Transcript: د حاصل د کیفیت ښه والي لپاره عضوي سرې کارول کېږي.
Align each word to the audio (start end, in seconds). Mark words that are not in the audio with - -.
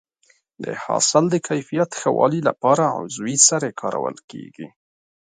د 0.63 0.65
حاصل 0.83 1.23
د 1.31 1.35
کیفیت 1.47 1.89
ښه 1.99 2.09
والي 2.17 2.41
لپاره 2.49 2.83
عضوي 2.97 3.35
سرې 3.47 3.71
کارول 3.81 4.15
کېږي. 4.31 4.67